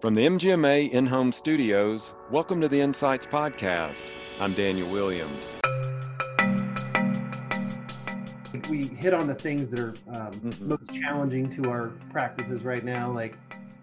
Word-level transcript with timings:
From 0.00 0.14
the 0.14 0.24
MGMA 0.24 0.92
in 0.92 1.06
home 1.06 1.32
studios, 1.32 2.14
welcome 2.30 2.60
to 2.60 2.68
the 2.68 2.80
Insights 2.80 3.26
Podcast. 3.26 4.12
I'm 4.38 4.54
Daniel 4.54 4.88
Williams. 4.92 5.58
We 8.70 8.84
hit 8.84 9.12
on 9.12 9.26
the 9.26 9.34
things 9.34 9.70
that 9.70 9.80
are 9.80 9.88
um, 9.88 10.30
mm-hmm. 10.30 10.68
most 10.68 10.94
challenging 10.94 11.50
to 11.50 11.68
our 11.68 11.88
practices 12.12 12.62
right 12.62 12.84
now, 12.84 13.10
like 13.10 13.36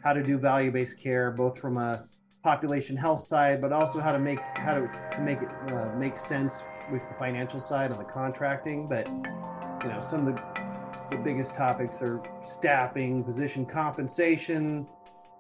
how 0.06 0.14
to 0.14 0.24
do 0.24 0.38
value 0.38 0.72
based 0.72 0.98
care, 0.98 1.32
both 1.32 1.60
from 1.60 1.76
a 1.76 2.08
population 2.44 2.96
health 2.96 3.26
side, 3.26 3.60
but 3.60 3.74
also 3.74 4.00
how 4.00 4.14
to 4.14 4.20
make 4.20 4.40
how 4.40 4.74
to, 4.74 4.90
to 5.12 5.22
make 5.22 5.42
it 5.42 5.52
uh, 5.74 5.94
make 5.98 6.18
sense 6.18 6.64
with 6.94 7.06
the 7.10 7.16
financial 7.16 7.60
side 7.60 7.92
on 7.92 7.98
the 7.98 8.06
contracting. 8.06 8.88
But 8.88 9.10
you 9.84 9.90
know, 9.90 10.00
some 10.00 10.26
of 10.26 10.34
the 10.34 10.66
the 11.12 11.18
biggest 11.18 11.56
topics 11.56 12.02
are 12.02 12.24
staffing, 12.42 13.22
physician 13.26 13.66
compensation, 13.66 14.88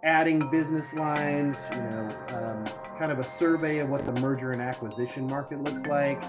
adding 0.05 0.47
business 0.51 0.93
lines, 0.93 1.67
you 1.71 1.77
know, 1.77 2.07
um, 2.29 2.63
kind 2.99 3.11
of 3.11 3.17
a 3.17 3.23
survey 3.23 3.79
of 3.79 3.89
what 3.89 4.05
the 4.05 4.13
merger 4.21 4.51
and 4.51 4.61
acquisition 4.61 5.25
market 5.25 5.61
looks 5.63 5.85
like. 5.87 6.21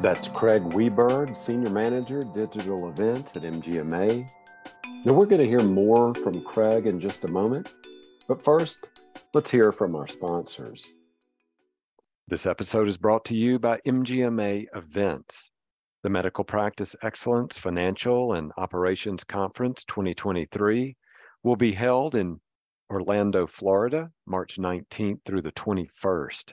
That's 0.00 0.28
Craig 0.28 0.62
Weberg, 0.62 1.36
Senior 1.36 1.70
Manager, 1.70 2.22
Digital 2.34 2.88
Events 2.88 3.36
at 3.36 3.42
MGMA. 3.42 4.30
Now, 5.04 5.12
we're 5.12 5.26
going 5.26 5.42
to 5.42 5.46
hear 5.46 5.62
more 5.62 6.14
from 6.14 6.42
Craig 6.42 6.86
in 6.86 6.98
just 6.98 7.24
a 7.24 7.28
moment, 7.28 7.72
but 8.26 8.42
first, 8.42 8.88
let's 9.34 9.50
hear 9.50 9.70
from 9.70 9.94
our 9.94 10.06
sponsors. 10.06 10.94
This 12.28 12.46
episode 12.46 12.88
is 12.88 12.96
brought 12.96 13.26
to 13.26 13.36
you 13.36 13.58
by 13.58 13.80
MGMA 13.86 14.66
Events. 14.74 15.50
The 16.02 16.10
Medical 16.10 16.44
Practice 16.44 16.96
Excellence 17.02 17.58
Financial 17.58 18.34
and 18.34 18.52
Operations 18.56 19.24
Conference 19.24 19.84
2023 19.84 20.96
will 21.48 21.56
be 21.56 21.72
held 21.72 22.14
in 22.14 22.38
Orlando, 22.90 23.46
Florida, 23.46 24.12
March 24.26 24.58
19th 24.58 25.24
through 25.24 25.40
the 25.40 25.52
21st. 25.52 26.52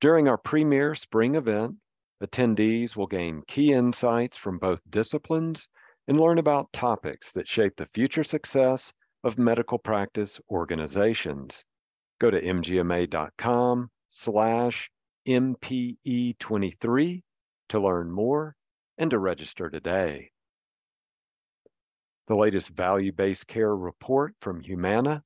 During 0.00 0.28
our 0.28 0.38
premier 0.38 0.94
spring 0.94 1.34
event, 1.34 1.78
attendees 2.22 2.94
will 2.94 3.08
gain 3.08 3.42
key 3.48 3.72
insights 3.72 4.36
from 4.36 4.58
both 4.58 4.80
disciplines 4.88 5.66
and 6.06 6.20
learn 6.20 6.38
about 6.38 6.72
topics 6.72 7.32
that 7.32 7.48
shape 7.48 7.74
the 7.76 7.88
future 7.94 8.22
success 8.22 8.92
of 9.24 9.38
medical 9.38 9.78
practice 9.78 10.40
organizations. 10.48 11.64
Go 12.20 12.30
to 12.30 12.40
mgma.com 12.40 13.90
slash 14.08 14.88
MPE23 15.26 17.22
to 17.70 17.80
learn 17.80 18.08
more 18.12 18.54
and 18.98 19.10
to 19.10 19.18
register 19.18 19.68
today. 19.68 20.31
The 22.32 22.38
latest 22.38 22.70
value 22.70 23.12
based 23.12 23.46
care 23.46 23.76
report 23.76 24.34
from 24.40 24.62
Humana 24.62 25.22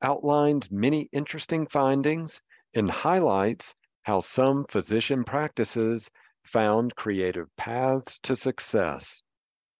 outlines 0.00 0.70
many 0.70 1.06
interesting 1.12 1.66
findings 1.66 2.40
and 2.72 2.90
highlights 2.90 3.74
how 4.04 4.22
some 4.22 4.64
physician 4.64 5.22
practices 5.24 6.10
found 6.44 6.96
creative 6.96 7.54
paths 7.58 8.18
to 8.22 8.36
success. 8.36 9.20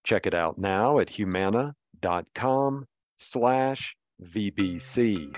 Check 0.05 0.27
it 0.27 0.35
out 0.35 0.59
now 0.59 0.99
at 0.99 1.09
humana.com 1.09 2.85
slash 3.17 3.97
VBC. 4.23 5.35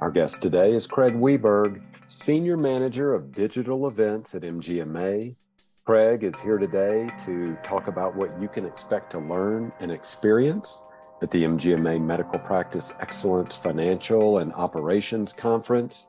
Our 0.00 0.10
guest 0.10 0.42
today 0.42 0.72
is 0.72 0.88
Craig 0.88 1.14
Weberg, 1.14 1.84
Senior 2.08 2.56
Manager 2.56 3.14
of 3.14 3.30
Digital 3.30 3.86
Events 3.86 4.34
at 4.34 4.42
MGMA 4.42 5.36
Craig 5.90 6.22
is 6.22 6.38
here 6.38 6.56
today 6.56 7.10
to 7.24 7.56
talk 7.64 7.88
about 7.88 8.14
what 8.14 8.40
you 8.40 8.46
can 8.46 8.64
expect 8.64 9.10
to 9.10 9.18
learn 9.18 9.72
and 9.80 9.90
experience 9.90 10.82
at 11.20 11.32
the 11.32 11.42
MGMA 11.42 12.00
Medical 12.00 12.38
Practice 12.38 12.92
Excellence 13.00 13.56
Financial 13.56 14.38
and 14.38 14.52
Operations 14.52 15.32
Conference. 15.32 16.06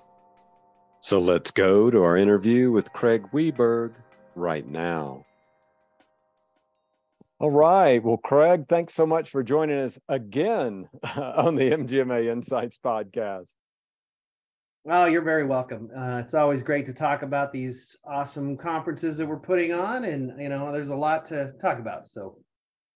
So 0.99 1.19
let's 1.19 1.49
go 1.49 1.89
to 1.89 2.03
our 2.03 2.15
interview 2.15 2.71
with 2.71 2.93
Craig 2.93 3.25
Weberg 3.33 3.95
right 4.35 4.67
now. 4.69 5.25
All 7.39 7.49
right. 7.49 8.03
Well, 8.03 8.17
Craig, 8.17 8.67
thanks 8.69 8.93
so 8.93 9.07
much 9.07 9.31
for 9.31 9.41
joining 9.41 9.79
us 9.79 9.97
again 10.07 10.89
on 11.17 11.55
the 11.55 11.71
MGMA 11.71 12.31
Insights 12.31 12.77
podcast. 12.77 13.47
Oh, 14.89 15.05
you're 15.05 15.21
very 15.21 15.45
welcome. 15.45 15.91
Uh, 15.95 16.23
it's 16.25 16.33
always 16.33 16.63
great 16.63 16.87
to 16.87 16.93
talk 16.93 17.21
about 17.21 17.53
these 17.53 17.97
awesome 18.03 18.57
conferences 18.57 19.15
that 19.17 19.27
we're 19.27 19.37
putting 19.37 19.71
on, 19.73 20.05
and 20.05 20.41
you 20.41 20.49
know, 20.49 20.71
there's 20.71 20.89
a 20.89 20.95
lot 20.95 21.23
to 21.25 21.53
talk 21.61 21.77
about. 21.77 22.07
So, 22.07 22.39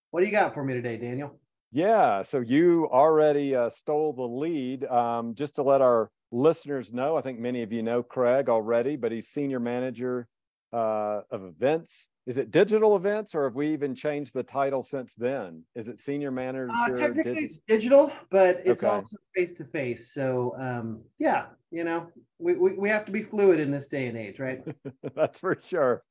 what 0.10 0.22
do 0.22 0.26
you 0.26 0.32
got 0.32 0.56
for 0.56 0.64
me 0.64 0.74
today, 0.74 0.98
Daniel? 0.98 1.40
Yeah, 1.72 2.24
so 2.24 2.40
you 2.40 2.90
already 2.92 3.56
uh, 3.56 3.70
stole 3.70 4.14
the 4.14 4.24
lead. 4.24 4.86
Um, 4.86 5.36
just 5.36 5.56
to 5.58 5.64
let 5.64 5.82
our 5.82 6.10
listeners 6.32 6.92
know, 6.92 7.18
I 7.18 7.22
think 7.22 7.38
many 7.38 7.62
of 7.62 7.72
you 7.72 7.84
know 7.84 8.02
Craig 8.02 8.50
already, 8.50 8.96
but 8.96 9.12
he's 9.12 9.28
senior 9.28 9.60
manager 9.60 10.28
uh, 10.74 11.22
of 11.30 11.44
events 11.44 12.08
is 12.28 12.38
it 12.38 12.50
digital 12.50 12.96
events 12.96 13.36
or 13.36 13.44
have 13.44 13.56
we 13.56 13.68
even 13.68 13.94
changed 13.94 14.34
the 14.34 14.42
title 14.42 14.82
since 14.82 15.14
then? 15.14 15.64
Is 15.76 15.88
it 15.88 16.00
senior 16.00 16.32
manager 16.32 16.72
uh, 16.74 16.90
technically 16.90 17.34
digi- 17.34 17.44
it's 17.44 17.60
digital 17.68 18.12
but 18.32 18.62
it's 18.66 18.84
okay. 18.84 18.96
also 18.96 19.18
face 19.36 19.52
to 19.54 19.64
face 19.64 20.12
so 20.12 20.56
um, 20.58 21.02
yeah 21.20 21.46
you 21.72 21.84
know 21.84 22.08
we, 22.40 22.54
we, 22.56 22.74
we 22.74 22.90
have 22.90 23.06
to 23.06 23.12
be 23.12 23.22
fluid 23.22 23.60
in 23.60 23.70
this 23.70 23.88
day 23.88 24.08
and 24.08 24.18
age 24.18 24.40
right? 24.40 24.62
That's 25.16 25.40
for 25.40 25.60
sure. 25.64 26.04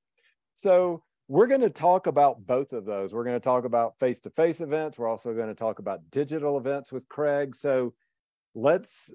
So 0.54 1.02
we're 1.26 1.46
going 1.46 1.62
to 1.62 1.70
talk 1.70 2.06
about 2.06 2.46
both 2.46 2.72
of 2.72 2.84
those. 2.84 3.12
We're 3.12 3.24
going 3.24 3.36
to 3.36 3.44
talk 3.44 3.64
about 3.64 3.98
face 3.98 4.20
to 4.20 4.30
face 4.30 4.60
events. 4.60 4.98
We're 4.98 5.08
also 5.08 5.34
going 5.34 5.48
to 5.48 5.54
talk 5.54 5.78
about 5.78 6.00
digital 6.10 6.58
events 6.58 6.92
with 6.92 7.08
craig. 7.08 7.56
So 7.56 7.94
let's 8.54 9.12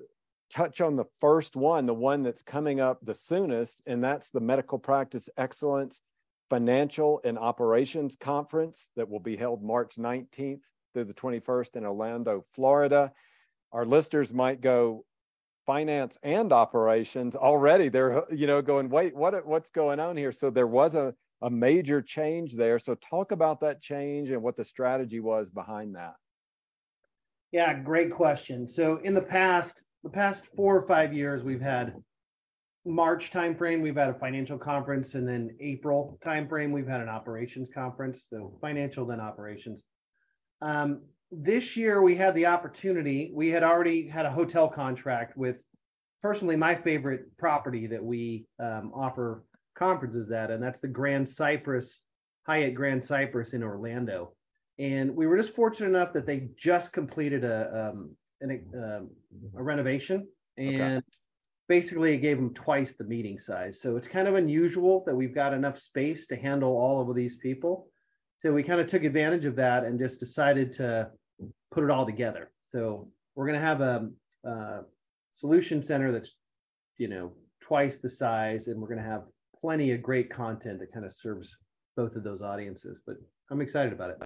touch 0.50 0.82
on 0.82 0.96
the 0.96 1.06
first 1.20 1.56
one 1.56 1.86
the 1.86 1.94
one 1.94 2.24
that's 2.24 2.42
coming 2.42 2.80
up 2.80 2.98
the 3.04 3.14
soonest 3.14 3.82
and 3.86 4.04
that's 4.04 4.32
the 4.32 4.40
medical 4.40 4.80
practice 4.80 5.30
excellence 5.38 6.02
Financial 6.50 7.22
and 7.24 7.38
Operations 7.38 8.16
Conference 8.16 8.90
that 8.96 9.10
will 9.10 9.20
be 9.20 9.38
held 9.38 9.64
March 9.64 9.96
19th 9.98 10.62
through 10.94 11.06
the 11.06 11.14
21st 11.14 11.76
in 11.76 11.86
Orlando, 11.86 12.46
Florida. 12.54 13.12
Our 13.72 13.86
listeners 13.86 14.34
might 14.34 14.62
go 14.62 15.06
finance 15.66 16.18
and 16.24 16.52
operations 16.52 17.36
already. 17.36 17.90
They're 17.90 18.24
you 18.32 18.48
know 18.48 18.62
going 18.62 18.90
wait 18.90 19.16
what 19.16 19.46
what's 19.46 19.70
going 19.70 20.00
on 20.00 20.18
here? 20.18 20.32
So 20.32 20.50
there 20.50 20.66
was 20.66 20.96
a 20.96 21.14
a 21.42 21.50
major 21.50 22.02
change 22.02 22.56
there. 22.56 22.80
So 22.80 22.96
talk 22.96 23.32
about 23.32 23.62
that 23.62 23.82
change 23.82 24.30
and 24.30 24.42
what 24.42 24.58
the 24.58 24.64
strategy 24.64 25.20
was 25.20 25.50
behind 25.50 25.96
that. 25.96 26.16
Yeah, 27.52 27.74
great 27.74 28.12
question. 28.12 28.68
So 28.68 28.98
in 29.04 29.14
the 29.14 29.22
past, 29.22 29.86
the 30.04 30.10
past 30.10 30.44
four 30.56 30.76
or 30.76 30.86
five 30.86 31.14
years, 31.14 31.44
we've 31.44 31.62
had 31.62 31.94
March 32.86 33.32
timeframe, 33.32 33.82
we've 33.82 33.96
had 33.96 34.10
a 34.10 34.14
financial 34.14 34.58
conference, 34.58 35.16
and 35.16 35.28
then 35.28 35.56
April 35.60 36.18
timeframe, 36.26 36.72
we've 36.72 36.88
had 36.88 37.02
an 37.02 37.10
operations 37.10 37.70
conference. 37.70 38.26
So 38.30 38.58
financial, 38.62 39.06
then 39.06 39.20
operations. 39.20 39.84
Um, 40.62 41.02
this 41.32 41.76
year, 41.78 42.02
we 42.02 42.16
had 42.16 42.34
the 42.36 42.48
opportunity. 42.48 43.32
We 43.34 43.50
had 43.50 43.64
already 43.64 44.08
had 44.08 44.26
a 44.26 44.32
hotel 44.32 44.68
contract 44.68 45.38
with, 45.38 45.62
personally, 46.24 46.56
my 46.56 46.74
favorite 46.74 47.26
property 47.38 47.86
that 47.88 48.04
we 48.04 48.46
um, 48.60 48.92
offer 48.96 49.44
conferences 49.76 50.32
at, 50.32 50.50
and 50.50 50.64
that's 50.64 50.80
the 50.80 50.88
Grand 50.88 51.28
Cypress 51.28 52.02
Hyatt 52.48 52.74
Grand 52.74 53.06
Cypress 53.06 53.54
in 53.54 53.62
Orlando. 53.62 54.34
And 54.80 55.16
we 55.16 55.28
were 55.28 55.38
just 55.38 55.54
fortunate 55.54 55.90
enough 55.90 56.14
that 56.14 56.26
they 56.26 56.48
just 56.56 56.94
completed 56.94 57.44
a 57.44 57.92
um, 57.92 58.16
an, 58.42 58.66
um, 58.74 59.10
a 59.58 59.62
renovation 59.62 60.28
and. 60.58 60.82
Okay 60.82 61.02
basically 61.70 62.14
it 62.14 62.18
gave 62.18 62.36
them 62.36 62.54
twice 62.54 62.94
the 62.94 63.06
meeting 63.06 63.40
size. 63.40 63.80
So 63.80 63.96
it's 63.96 64.08
kind 64.08 64.28
of 64.28 64.36
unusual 64.36 65.04
that 65.06 65.16
we've 65.16 65.34
got 65.34 65.54
enough 65.54 65.80
space 65.80 66.28
to 66.28 66.36
handle 66.36 66.76
all 66.76 67.00
of 67.00 67.16
these 67.16 67.36
people. 67.36 67.88
So 68.40 68.52
we 68.52 68.64
kind 68.64 68.82
of 68.82 68.88
took 68.88 69.04
advantage 69.04 69.46
of 69.46 69.56
that 69.58 69.84
and 69.84 70.00
just 70.00 70.20
decided 70.20 70.72
to 70.74 71.12
put 71.72 71.84
it 71.84 71.92
all 71.92 72.06
together. 72.06 72.52
So 72.66 73.10
we're 73.36 73.46
going 73.46 73.60
to 73.60 73.66
have 73.66 73.82
a, 73.82 74.10
a 74.44 74.80
solution 75.34 75.84
center 75.84 76.12
that's, 76.12 76.34
you 76.98 77.08
know, 77.08 77.34
twice 77.62 78.00
the 78.00 78.10
size, 78.10 78.68
and 78.68 78.82
we're 78.82 78.88
going 78.88 79.04
to 79.04 79.10
have 79.10 79.24
plenty 79.62 79.92
of 79.92 80.02
great 80.02 80.30
content 80.30 80.80
that 80.80 80.92
kind 80.92 81.06
of 81.06 81.14
serves 81.14 81.56
both 81.96 82.16
of 82.16 82.24
those 82.24 82.42
audiences. 82.42 83.00
But 83.06 83.18
I'm 83.52 83.62
excited 83.62 83.94
about 83.94 84.10
it. 84.12 84.18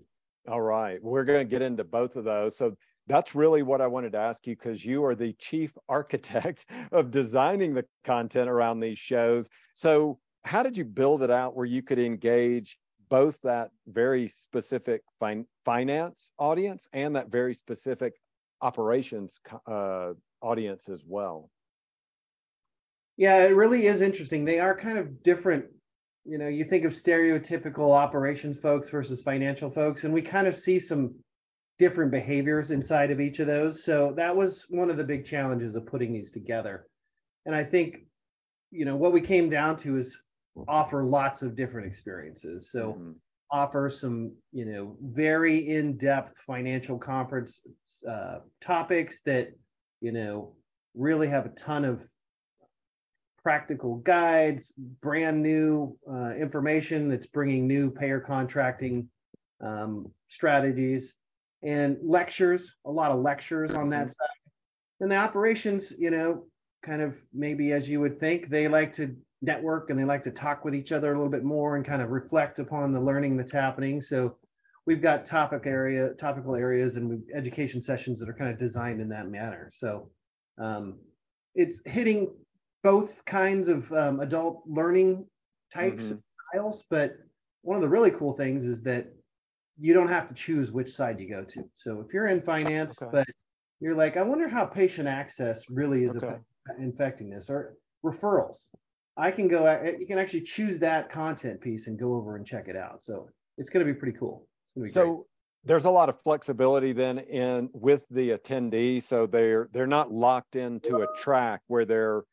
All 0.48 0.62
right. 0.62 1.00
We're 1.02 1.26
going 1.26 1.40
to 1.40 1.46
get 1.46 1.62
into 1.62 1.84
both 1.84 2.16
of 2.16 2.24
those. 2.24 2.58
So 2.58 2.76
that's 3.08 3.36
really 3.36 3.64
what 3.64 3.82
I 3.82 3.88
wanted 3.88 4.14
to 4.14 4.20
ask 4.20 4.46
you 4.48 4.56
because 4.56 4.84
you 4.84 5.04
are 5.06 5.16
the 5.16 5.34
chief 5.34 5.74
architect 5.90 6.66
of 6.92 7.12
designing 7.12 7.74
the 7.74 7.86
content 8.04 8.50
around 8.50 8.80
these 8.80 8.98
shows. 8.98 9.50
So, 9.74 10.20
how 10.46 10.62
did 10.62 10.78
you 10.78 10.84
build 10.84 11.22
it 11.22 11.32
out 11.32 11.56
where 11.56 11.66
you 11.66 11.82
could 11.82 12.00
engage 12.00 12.78
both 13.10 13.40
that 13.44 13.70
very 13.88 14.28
specific 14.28 15.02
fin- 15.20 15.46
finance 15.64 16.32
audience 16.38 16.88
and 16.92 17.16
that 17.16 17.30
very 17.32 17.54
specific 17.54 18.14
operations 18.60 19.40
uh, 19.68 20.12
audience 20.42 20.90
as 20.90 21.02
well? 21.08 21.50
Yeah, 23.16 23.44
it 23.44 23.56
really 23.56 23.88
is 23.88 24.02
interesting. 24.02 24.44
They 24.44 24.60
are 24.60 24.76
kind 24.76 24.98
of 24.98 25.24
different. 25.24 25.66
You 26.26 26.38
know, 26.38 26.48
you 26.48 26.66
think 26.66 26.84
of 26.86 26.94
stereotypical 26.94 27.92
operations 27.94 28.58
folks 28.58 28.90
versus 28.90 29.22
financial 29.22 29.70
folks, 29.70 30.04
and 30.04 30.14
we 30.14 30.22
kind 30.22 30.48
of 30.48 30.58
see 30.58 30.80
some 30.80 31.16
different 31.80 32.12
behaviors 32.12 32.72
inside 32.72 33.12
of 33.12 33.20
each 33.20 33.40
of 33.40 33.48
those. 33.48 33.84
So 33.84 34.14
that 34.16 34.36
was 34.36 34.66
one 34.70 34.90
of 34.90 34.98
the 34.98 35.04
big 35.04 35.26
challenges 35.26 35.76
of 35.76 35.86
putting 35.86 36.14
these 36.14 36.32
together. 36.32 36.88
And 37.46 37.56
I 37.56 37.64
think, 37.64 38.06
you 38.72 38.86
know, 38.86 38.96
what 38.96 39.14
we 39.14 39.22
came 39.22 39.50
down 39.50 39.78
to 39.78 39.98
is 39.98 40.18
offer 40.68 41.04
lots 41.04 41.42
of 41.42 41.56
different 41.56 41.88
experiences. 41.88 42.70
So 42.72 42.94
Mhm. 42.94 43.16
offer 43.50 43.90
some, 43.90 44.36
you 44.52 44.66
know, 44.66 44.98
very 45.02 45.68
in-depth 45.68 46.38
financial 46.46 46.98
conference 46.98 47.62
uh, 48.08 48.40
topics 48.62 49.22
that, 49.24 49.50
you 50.00 50.12
know, 50.12 50.56
really 50.94 51.28
have 51.28 51.46
a 51.46 51.50
ton 51.50 51.86
of 51.86 52.08
practical 53.42 53.98
guides, 53.98 54.72
brand 55.02 55.42
new 55.42 55.98
uh, 56.10 56.34
information 56.36 57.10
that's 57.10 57.28
bringing 57.28 57.68
new 57.68 57.92
payer 57.92 58.20
contracting 58.20 59.10
um, 59.60 60.12
strategies 60.28 61.16
and 61.64 61.98
lectures, 62.04 62.76
a 62.86 62.92
lot 62.92 63.12
of 63.12 63.20
lectures 63.20 63.74
on 63.74 63.90
that 63.90 64.10
side. 64.10 64.28
And 65.00 65.12
the 65.12 65.16
operations, 65.16 65.94
you 65.98 66.12
know, 66.12 66.46
kind 66.86 67.02
of 67.02 67.16
maybe 67.34 67.72
as 67.72 67.88
you 67.88 68.00
would 68.02 68.20
think, 68.20 68.50
they 68.50 68.68
like 68.68 68.94
to 68.94 69.16
network 69.42 69.90
and 69.90 70.00
they 70.00 70.06
like 70.06 70.24
to 70.24 70.32
talk 70.32 70.64
with 70.64 70.76
each 70.76 70.92
other 70.92 71.14
a 71.14 71.16
little 71.16 71.32
bit 71.32 71.44
more 71.44 71.76
and 71.76 71.86
kind 71.86 72.02
of 72.02 72.10
reflect 72.10 72.60
upon 72.60 72.94
the 72.94 73.00
learning 73.00 73.38
that's 73.38 73.52
happening. 73.52 74.02
So 74.02 74.38
we've 74.86 75.02
got 75.02 75.26
topic 75.26 75.64
area, 75.66 76.10
topical 76.14 76.56
areas 76.56 76.96
and 76.96 77.22
education 77.34 77.82
sessions 77.82 78.20
that 78.20 78.30
are 78.30 78.34
kind 78.34 78.52
of 78.52 78.60
designed 78.60 79.02
in 79.02 79.10
that 79.10 79.30
manner. 79.30 79.70
So 79.74 80.10
um, 80.62 81.00
it's 81.56 81.82
hitting 81.86 82.34
both 82.84 83.24
kinds 83.26 83.70
of 83.70 83.92
um, 83.94 84.20
adult 84.20 84.64
learning 84.68 85.26
types 85.74 86.10
and 86.12 86.22
styles, 86.52 86.84
but 86.90 87.16
one 87.62 87.76
of 87.76 87.82
the 87.82 87.90
really 87.90 88.12
cool 88.12 88.34
things 88.34 88.66
is 88.66 88.82
that 88.84 89.08
you 89.80 89.94
don't 89.94 90.08
have 90.08 90.28
to 90.28 90.34
choose 90.34 90.72
which 90.72 90.92
side 90.92 91.20
you 91.20 91.30
go 91.30 91.44
to. 91.44 91.64
So 91.74 92.02
if 92.06 92.14
you're 92.14 92.28
in 92.28 92.42
finance, 92.42 93.02
Okay. 93.02 93.10
but 93.12 93.28
you're 93.80 93.96
like, 93.96 94.18
I 94.18 94.22
wonder 94.22 94.48
how 94.48 94.66
patient 94.66 95.08
access 95.08 95.70
really 95.70 96.04
is 96.04 96.16
Okay. 96.16 96.38
infecting 96.80 97.30
this 97.30 97.50
or 97.50 97.76
referrals. 98.04 98.66
I 99.18 99.32
can 99.32 99.48
go, 99.48 99.70
you 100.00 100.08
can 100.08 100.18
actually 100.18 100.42
choose 100.42 100.80
that 100.80 101.10
content 101.10 101.62
piece 101.62 101.88
and 101.88 102.00
go 102.00 102.16
over 102.16 102.36
and 102.36 102.46
check 102.46 102.68
it 102.68 102.76
out. 102.76 103.04
So 103.04 103.30
it's 103.58 103.70
going 103.70 103.86
to 103.86 103.92
be 103.92 103.98
pretty 103.98 104.18
cool. 104.18 104.48
It's 104.66 104.74
going 104.74 104.88
to 104.88 104.94
be 104.94 104.94
great. 104.94 105.06
So 105.06 105.28
there's 105.66 105.86
a 105.86 105.92
lot 105.92 106.10
of 106.10 106.20
flexibility 106.22 106.94
then 106.94 107.20
in 107.20 107.70
with 107.74 108.04
the 108.10 108.32
attendee. 108.32 109.02
So 109.02 109.28
they're 109.28 109.70
they're 109.72 109.88
not 109.88 110.12
locked 110.12 110.56
into 110.56 111.02
a 111.02 111.08
track 111.16 111.62
where 111.68 111.86
they're 111.86 112.24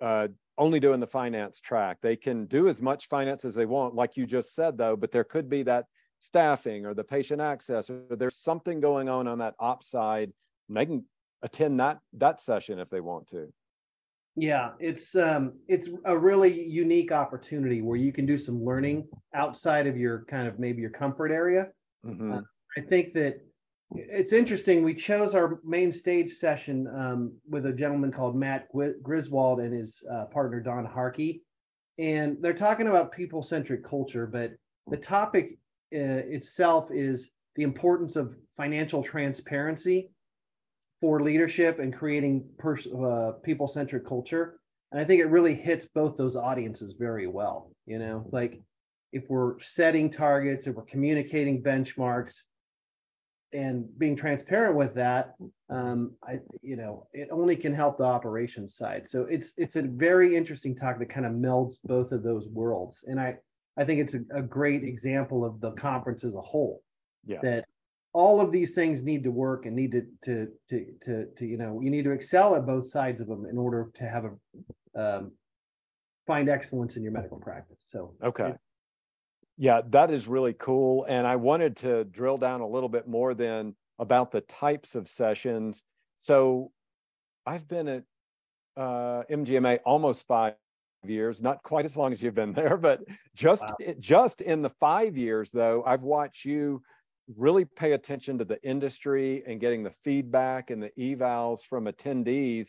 uh, 0.00 0.28
only 0.58 0.80
doing 0.80 1.00
the 1.00 1.06
finance 1.06 1.60
track. 1.60 1.98
They 2.02 2.16
can 2.16 2.46
do 2.46 2.68
as 2.68 2.82
much 2.82 3.08
finance 3.08 3.44
as 3.44 3.54
they 3.54 3.66
want, 3.66 3.94
like 3.94 4.16
you 4.16 4.26
just 4.26 4.54
said, 4.54 4.76
though. 4.76 4.96
But 4.96 5.10
there 5.10 5.24
could 5.24 5.48
be 5.48 5.62
that 5.64 5.86
staffing 6.18 6.86
or 6.86 6.94
the 6.94 7.04
patient 7.04 7.40
access, 7.40 7.90
or 7.90 8.02
there's 8.16 8.36
something 8.36 8.80
going 8.80 9.08
on 9.08 9.26
on 9.28 9.38
that 9.38 9.54
ops 9.58 9.88
side. 9.90 10.32
And 10.68 10.76
they 10.76 10.86
can 10.86 11.04
attend 11.42 11.78
that 11.80 11.98
that 12.14 12.40
session 12.40 12.78
if 12.78 12.90
they 12.90 13.00
want 13.00 13.28
to. 13.28 13.52
Yeah, 14.36 14.72
it's 14.78 15.16
um 15.16 15.54
it's 15.66 15.88
a 16.04 16.16
really 16.16 16.62
unique 16.62 17.10
opportunity 17.12 17.82
where 17.82 17.96
you 17.96 18.12
can 18.12 18.26
do 18.26 18.38
some 18.38 18.64
learning 18.64 19.08
outside 19.34 19.86
of 19.86 19.96
your 19.96 20.24
kind 20.26 20.46
of 20.46 20.58
maybe 20.58 20.80
your 20.80 20.90
comfort 20.90 21.32
area. 21.32 21.68
Mhm. 22.04 22.44
I 22.76 22.80
think 22.82 23.14
that 23.14 23.40
it's 23.90 24.32
interesting. 24.32 24.84
We 24.84 24.94
chose 24.94 25.34
our 25.34 25.60
main 25.64 25.90
stage 25.90 26.32
session 26.32 26.86
um, 26.88 27.32
with 27.48 27.66
a 27.66 27.72
gentleman 27.72 28.12
called 28.12 28.36
Matt 28.36 28.68
Griswold 29.02 29.60
and 29.60 29.72
his 29.72 30.02
uh, 30.12 30.26
partner 30.26 30.60
Don 30.60 30.84
Harkey, 30.84 31.42
and 31.98 32.36
they're 32.40 32.52
talking 32.52 32.86
about 32.86 33.12
people-centric 33.12 33.82
culture. 33.82 34.26
But 34.26 34.52
the 34.88 34.98
topic 34.98 35.52
uh, 35.52 35.54
itself 35.90 36.90
is 36.92 37.30
the 37.56 37.62
importance 37.62 38.16
of 38.16 38.34
financial 38.56 39.02
transparency 39.02 40.10
for 41.00 41.22
leadership 41.22 41.78
and 41.78 41.94
creating 41.94 42.44
pers- 42.58 42.86
uh, 42.86 43.32
people-centric 43.42 44.06
culture. 44.06 44.60
And 44.90 45.00
I 45.00 45.04
think 45.04 45.20
it 45.20 45.26
really 45.26 45.54
hits 45.54 45.86
both 45.94 46.16
those 46.16 46.36
audiences 46.36 46.94
very 46.98 47.26
well. 47.26 47.70
You 47.86 47.98
know, 47.98 48.26
like 48.32 48.60
if 49.12 49.28
we're 49.28 49.60
setting 49.60 50.10
targets, 50.10 50.66
if 50.66 50.74
we're 50.74 50.84
communicating 50.84 51.62
benchmarks, 51.62 52.42
and 53.52 53.86
being 53.98 54.14
transparent 54.14 54.76
with 54.76 54.94
that, 54.94 55.34
um, 55.70 56.12
I, 56.22 56.40
you 56.60 56.76
know, 56.76 57.06
it 57.14 57.28
only 57.30 57.56
can 57.56 57.72
help 57.72 57.96
the 57.96 58.04
operations 58.04 58.76
side. 58.76 59.08
So 59.08 59.22
it's 59.22 59.54
it's 59.56 59.76
a 59.76 59.82
very 59.82 60.36
interesting 60.36 60.76
talk 60.76 60.98
that 60.98 61.08
kind 61.08 61.24
of 61.24 61.32
melds 61.32 61.76
both 61.82 62.12
of 62.12 62.22
those 62.22 62.46
worlds, 62.48 63.02
and 63.06 63.18
I 63.18 63.36
I 63.78 63.84
think 63.84 64.00
it's 64.00 64.14
a, 64.14 64.20
a 64.34 64.42
great 64.42 64.82
example 64.82 65.44
of 65.44 65.60
the 65.60 65.70
conference 65.72 66.24
as 66.24 66.34
a 66.34 66.40
whole. 66.40 66.82
Yeah. 67.24 67.38
That 67.42 67.64
all 68.12 68.40
of 68.40 68.50
these 68.50 68.74
things 68.74 69.02
need 69.02 69.22
to 69.24 69.30
work 69.30 69.66
and 69.66 69.76
need 69.76 69.92
to 69.92 70.06
to 70.24 70.48
to 70.68 70.86
to, 71.02 71.26
to 71.36 71.46
you 71.46 71.56
know 71.56 71.80
you 71.80 71.90
need 71.90 72.04
to 72.04 72.10
excel 72.10 72.56
at 72.56 72.66
both 72.66 72.90
sides 72.90 73.20
of 73.20 73.28
them 73.28 73.46
in 73.46 73.56
order 73.56 73.90
to 73.94 74.08
have 74.08 74.24
a 74.24 75.00
um, 75.00 75.32
find 76.26 76.48
excellence 76.48 76.96
in 76.96 77.02
your 77.02 77.12
medical 77.12 77.38
practice. 77.38 77.86
So 77.90 78.14
Okay. 78.22 78.52
Yeah, 79.56 79.80
that 79.90 80.10
is 80.12 80.28
really 80.28 80.54
cool. 80.54 81.04
And 81.08 81.26
I 81.26 81.36
wanted 81.36 81.76
to 81.78 82.04
drill 82.04 82.38
down 82.38 82.60
a 82.60 82.68
little 82.68 82.88
bit 82.88 83.08
more 83.08 83.34
then 83.34 83.74
about 83.98 84.30
the 84.30 84.40
types 84.42 84.94
of 84.94 85.08
sessions. 85.08 85.82
So 86.20 86.70
I've 87.44 87.66
been 87.66 87.88
at 87.88 88.04
uh, 88.76 89.24
MGMA 89.28 89.80
almost 89.84 90.26
five 90.28 90.54
years, 91.04 91.40
not 91.42 91.62
quite 91.62 91.84
as 91.84 91.96
long 91.96 92.12
as 92.12 92.22
you've 92.22 92.34
been 92.34 92.52
there, 92.54 92.76
but 92.76 93.00
just 93.34 93.64
Wow. 93.68 93.76
just 93.98 94.40
in 94.40 94.62
the 94.62 94.70
five 94.70 95.16
years 95.16 95.50
though, 95.50 95.82
I've 95.84 96.02
watched 96.02 96.44
you 96.44 96.82
really 97.36 97.64
pay 97.64 97.92
attention 97.92 98.38
to 98.38 98.44
the 98.44 98.62
industry 98.64 99.42
and 99.46 99.60
getting 99.60 99.82
the 99.82 99.92
feedback 100.02 100.70
and 100.70 100.82
the 100.82 100.90
evals 100.98 101.60
from 101.60 101.84
attendees 101.84 102.68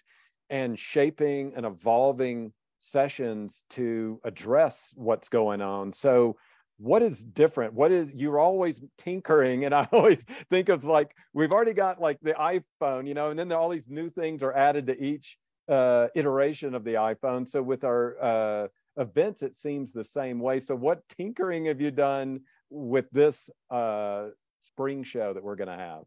and 0.50 0.78
shaping 0.78 1.54
and 1.56 1.66
evolving 1.66 2.52
sessions 2.80 3.64
to 3.70 4.20
address 4.24 4.92
what's 4.96 5.30
going 5.30 5.62
on. 5.62 5.94
So 5.94 6.36
what 6.78 7.02
is 7.02 7.24
different? 7.24 7.74
What 7.74 7.92
is 7.92 8.12
you're 8.14 8.40
always 8.40 8.82
tinkering, 8.98 9.66
and 9.66 9.74
I 9.76 9.88
always 9.92 10.24
think 10.50 10.70
of 10.70 10.84
like 10.84 11.16
we've 11.34 11.52
already 11.52 11.74
got 11.74 12.00
like 12.02 12.20
the 12.22 12.34
iPhone, 12.34 13.08
you 13.08 13.14
know, 13.14 13.30
and 13.30 13.40
then 13.40 13.48
there, 13.50 13.58
all 13.58 13.70
these 13.70 13.90
new 13.90 14.10
things 14.10 14.44
are 14.44 14.54
added 14.54 14.88
to 14.88 15.02
each 15.02 15.38
uh, 15.70 16.08
iteration 16.16 16.74
of 16.74 16.84
the 16.84 16.96
iPhone. 16.96 17.48
So 17.48 17.62
with 17.62 17.84
our 17.84 18.22
uh, 18.22 18.68
events, 18.98 19.44
it 19.44 19.56
seems 19.56 19.92
the 19.92 20.04
same 20.04 20.40
way. 20.40 20.60
So 20.60 20.76
what 20.76 21.08
tinkering 21.10 21.66
have 21.66 21.80
you 21.80 21.92
done 21.92 22.42
with 22.70 23.10
this 23.12 23.50
uh, 23.70 24.28
spring 24.60 25.04
show 25.04 25.34
that 25.34 25.44
we're 25.44 25.56
going 25.56 25.70
to 25.70 25.78
have? 25.78 26.04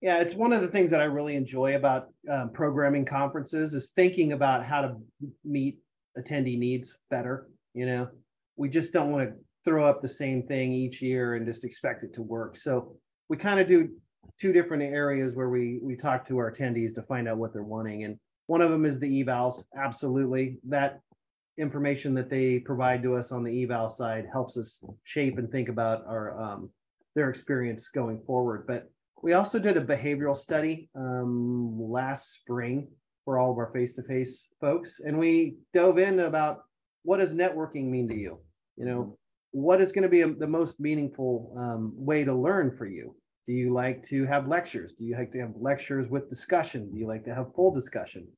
Yeah, 0.00 0.20
it's 0.20 0.34
one 0.34 0.52
of 0.52 0.62
the 0.62 0.68
things 0.68 0.90
that 0.90 1.00
I 1.00 1.04
really 1.04 1.34
enjoy 1.34 1.74
about 1.74 2.08
um, 2.30 2.50
programming 2.52 3.04
conferences 3.04 3.74
is 3.74 3.90
thinking 3.96 4.32
about 4.32 4.64
how 4.64 4.82
to 4.82 4.96
meet 5.44 5.78
attendee 6.16 6.58
needs 6.58 6.96
better. 7.10 7.48
You 7.74 7.86
know, 7.86 8.08
we 8.56 8.68
just 8.68 8.92
don't 8.92 9.10
want 9.10 9.28
to 9.28 9.34
throw 9.64 9.84
up 9.84 10.00
the 10.00 10.08
same 10.08 10.44
thing 10.44 10.72
each 10.72 11.02
year 11.02 11.34
and 11.34 11.44
just 11.44 11.64
expect 11.64 12.04
it 12.04 12.14
to 12.14 12.22
work. 12.22 12.56
So 12.56 12.96
we 13.28 13.36
kind 13.36 13.58
of 13.58 13.66
do 13.66 13.88
two 14.38 14.52
different 14.52 14.84
areas 14.84 15.34
where 15.34 15.48
we 15.48 15.80
we 15.82 15.96
talk 15.96 16.24
to 16.26 16.38
our 16.38 16.52
attendees 16.52 16.94
to 16.94 17.02
find 17.02 17.28
out 17.28 17.38
what 17.38 17.52
they're 17.52 17.62
wanting, 17.62 18.04
and 18.04 18.18
one 18.48 18.62
of 18.62 18.70
them 18.70 18.84
is 18.84 18.98
the 18.98 19.22
evals. 19.22 19.64
Absolutely, 19.76 20.58
that 20.68 21.00
information 21.58 22.14
that 22.14 22.30
they 22.30 22.58
provide 22.58 23.02
to 23.02 23.14
us 23.14 23.30
on 23.30 23.44
the 23.44 23.62
eval 23.62 23.88
side 23.88 24.26
helps 24.32 24.56
us 24.56 24.80
shape 25.04 25.38
and 25.38 25.50
think 25.50 25.68
about 25.68 26.06
our 26.06 26.40
um, 26.40 26.70
their 27.14 27.30
experience 27.30 27.88
going 27.88 28.20
forward. 28.26 28.64
But 28.66 28.90
we 29.22 29.34
also 29.34 29.58
did 29.58 29.76
a 29.76 29.84
behavioral 29.84 30.36
study 30.36 30.88
um, 30.94 31.76
last 31.78 32.34
spring 32.34 32.88
for 33.24 33.38
all 33.38 33.50
of 33.52 33.58
our 33.58 33.70
face-to-face 33.72 34.48
folks, 34.60 35.00
and 35.04 35.18
we 35.18 35.58
dove 35.74 35.98
in 35.98 36.20
about 36.20 36.62
what 37.02 37.18
does 37.18 37.34
networking 37.34 37.86
mean 37.90 38.08
to 38.08 38.14
you. 38.14 38.40
You 38.76 38.86
know, 38.86 39.18
what 39.50 39.82
is 39.82 39.92
going 39.92 40.04
to 40.04 40.08
be 40.08 40.22
a, 40.22 40.32
the 40.32 40.46
most 40.46 40.80
meaningful 40.80 41.52
um, 41.58 41.92
way 41.96 42.24
to 42.24 42.34
learn 42.34 42.76
for 42.78 42.86
you? 42.86 43.14
Do 43.46 43.52
you 43.52 43.74
like 43.74 44.02
to 44.04 44.24
have 44.24 44.46
lectures? 44.46 44.92
Do 44.92 45.04
you 45.04 45.16
like 45.16 45.32
to 45.32 45.40
have 45.40 45.52
lectures 45.56 46.08
with 46.08 46.30
discussion? 46.30 46.90
Do 46.90 46.98
you 46.98 47.06
like 47.06 47.24
to 47.24 47.34
have 47.34 47.54
full 47.54 47.74
discussion? 47.74 48.28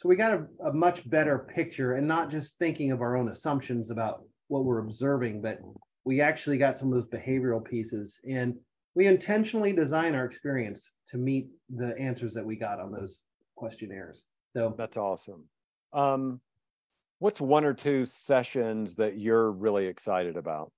So 0.00 0.08
we 0.08 0.16
got 0.16 0.32
a, 0.32 0.46
a 0.68 0.72
much 0.72 1.08
better 1.10 1.38
picture, 1.54 1.92
and 1.92 2.08
not 2.08 2.30
just 2.30 2.56
thinking 2.58 2.90
of 2.90 3.02
our 3.02 3.18
own 3.18 3.28
assumptions 3.28 3.90
about 3.90 4.22
what 4.48 4.64
we're 4.64 4.78
observing, 4.78 5.42
but 5.42 5.58
we 6.06 6.22
actually 6.22 6.56
got 6.56 6.78
some 6.78 6.90
of 6.90 6.94
those 6.94 7.20
behavioral 7.20 7.62
pieces 7.62 8.18
and 8.26 8.54
we 8.94 9.06
intentionally 9.06 9.74
design 9.74 10.14
our 10.14 10.24
experience 10.24 10.90
to 11.08 11.18
meet 11.18 11.48
the 11.68 11.94
answers 11.98 12.32
that 12.32 12.46
we 12.46 12.56
got 12.56 12.80
on 12.80 12.90
those 12.90 13.20
questionnaires. 13.56 14.24
So 14.56 14.74
That's 14.78 14.96
awesome. 14.96 15.44
Um, 15.92 16.40
what's 17.18 17.42
one 17.42 17.66
or 17.66 17.74
two 17.74 18.06
sessions 18.06 18.96
that 18.96 19.18
you're 19.18 19.52
really 19.52 19.84
excited 19.84 20.38
about? 20.38 20.72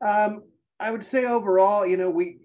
um, 0.00 0.42
I 0.80 0.90
would 0.90 1.04
say 1.04 1.26
overall, 1.26 1.86
you 1.86 1.98
know, 1.98 2.08
we 2.08 2.38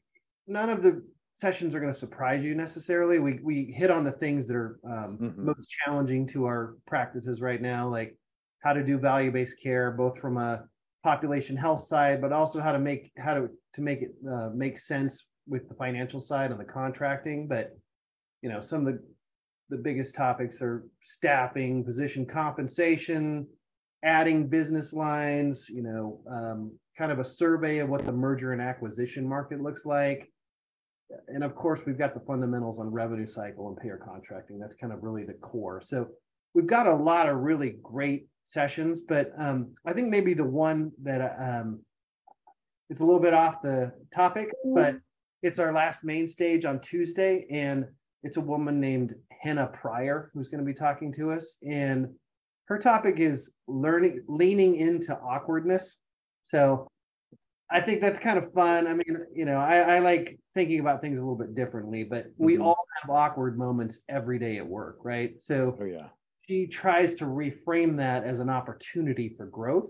none 0.47 0.69
of 0.69 0.83
the 0.83 1.01
sessions 1.41 1.73
are 1.73 1.79
going 1.79 1.91
to 1.91 1.97
surprise 1.99 2.43
you 2.43 2.53
necessarily. 2.53 3.17
We 3.17 3.39
we 3.43 3.65
hit 3.65 3.89
on 3.89 4.03
the 4.03 4.11
things 4.11 4.47
that 4.47 4.55
are 4.55 4.79
um, 4.85 5.17
Mhm. 5.19 5.37
most 5.37 5.67
challenging 5.67 6.27
to 6.27 6.45
our 6.45 6.75
practices 6.85 7.41
right 7.41 7.59
now, 7.61 7.89
like 7.89 8.15
how 8.59 8.73
to 8.73 8.83
do 8.83 8.99
value 8.99 9.31
based 9.31 9.59
care, 9.59 9.89
both 9.91 10.19
from 10.19 10.37
a 10.37 10.67
population 11.03 11.57
health 11.57 11.81
side, 11.81 12.21
but 12.21 12.31
also 12.31 12.61
how 12.61 12.71
to 12.71 12.79
make 12.79 13.11
how 13.17 13.33
to 13.33 13.49
to 13.73 13.81
make 13.81 14.03
it 14.03 14.11
uh, 14.29 14.49
make 14.53 14.77
sense 14.77 15.27
with 15.47 15.67
the 15.67 15.73
financial 15.75 16.19
side 16.21 16.51
and 16.51 16.59
the 16.59 16.65
contracting. 16.79 17.47
But 17.47 17.75
you 18.43 18.49
know, 18.49 18.61
some 18.61 18.85
of 18.85 18.93
the 18.93 19.03
the 19.69 19.77
biggest 19.77 20.13
topics 20.13 20.61
are 20.61 20.85
staffing, 21.01 21.83
physician 21.83 22.25
compensation, 22.25 23.47
adding 24.03 24.47
business 24.47 24.93
lines. 24.93 25.67
You 25.69 25.81
know, 25.81 26.23
um, 26.29 26.79
kind 26.95 27.11
of 27.11 27.17
a 27.17 27.23
survey 27.23 27.79
of 27.79 27.89
what 27.89 28.05
the 28.05 28.11
merger 28.11 28.53
and 28.53 28.61
acquisition 28.61 29.27
market 29.27 29.59
looks 29.59 29.85
like. 29.87 30.30
And 31.27 31.43
of 31.43 31.55
course, 31.55 31.81
we've 31.85 31.97
got 31.97 32.13
the 32.13 32.19
fundamentals 32.21 32.79
on 32.79 32.91
revenue 32.91 33.27
cycle 33.27 33.67
and 33.67 33.77
payer 33.77 33.97
contracting. 33.97 34.59
That's 34.59 34.75
kind 34.75 34.93
of 34.93 35.03
really 35.03 35.23
the 35.23 35.33
core. 35.33 35.81
So 35.83 36.07
we've 36.53 36.67
got 36.67 36.87
a 36.87 36.95
lot 36.95 37.29
of 37.29 37.37
really 37.37 37.77
great 37.81 38.27
sessions, 38.43 39.01
but 39.01 39.31
um, 39.37 39.73
I 39.85 39.93
think 39.93 40.09
maybe 40.09 40.33
the 40.33 40.43
one 40.43 40.91
that 41.03 41.35
um, 41.39 41.79
it's 42.89 42.99
a 42.99 43.05
little 43.05 43.19
bit 43.19 43.33
off 43.33 43.61
the 43.61 43.93
topic, 44.13 44.49
but 44.73 44.97
it's 45.43 45.59
our 45.59 45.71
last 45.71 46.03
main 46.03 46.27
stage 46.27 46.65
on 46.65 46.79
Tuesday, 46.81 47.45
and 47.49 47.85
it's 48.23 48.37
a 48.37 48.41
woman 48.41 48.79
named 48.79 49.15
Hannah 49.41 49.67
Pryor 49.67 50.29
who's 50.33 50.49
going 50.49 50.59
to 50.59 50.65
be 50.65 50.73
talking 50.73 51.11
to 51.13 51.31
us, 51.31 51.55
and 51.65 52.09
her 52.65 52.77
topic 52.77 53.19
is 53.19 53.51
learning, 53.67 54.23
leaning 54.27 54.75
into 54.75 55.17
awkwardness. 55.17 55.97
So 56.43 56.87
I 57.71 57.81
think 57.81 58.01
that's 58.01 58.19
kind 58.19 58.37
of 58.37 58.51
fun. 58.53 58.85
I 58.85 58.93
mean, 58.93 59.17
you 59.33 59.45
know, 59.45 59.57
I, 59.57 59.77
I 59.77 59.99
like 59.99 60.37
thinking 60.53 60.79
about 60.79 61.01
things 61.01 61.19
a 61.19 61.21
little 61.21 61.37
bit 61.37 61.55
differently, 61.55 62.03
but 62.03 62.27
we 62.37 62.55
mm-hmm. 62.55 62.63
all 62.63 62.85
have 63.01 63.09
awkward 63.09 63.57
moments 63.57 63.99
every 64.09 64.39
day 64.39 64.57
at 64.57 64.67
work, 64.67 64.97
right? 65.03 65.41
So 65.41 65.77
oh, 65.79 65.85
yeah 65.85 66.07
she 66.51 66.67
tries 66.67 67.15
to 67.15 67.25
reframe 67.25 67.95
that 67.95 68.25
as 68.25 68.39
an 68.39 68.49
opportunity 68.49 69.33
for 69.37 69.45
growth. 69.45 69.89